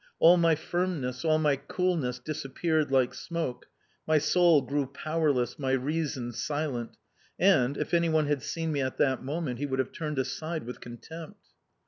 [0.17, 3.67] All my firmness, all my coolness, disappeared like smoke;
[4.07, 6.97] my soul grew powerless, my reason silent,
[7.37, 10.81] and, if anyone had seen me at that moment, he would have turned aside with
[10.81, 11.45] contempt.